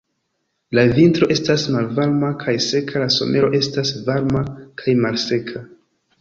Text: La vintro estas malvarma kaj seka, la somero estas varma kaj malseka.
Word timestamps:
La 0.77 0.85
vintro 0.99 1.27
estas 1.35 1.65
malvarma 1.75 2.31
kaj 2.45 2.55
seka, 2.69 2.97
la 3.05 3.11
somero 3.17 3.51
estas 3.59 3.93
varma 4.09 4.43
kaj 4.83 4.97
malseka. 5.05 5.63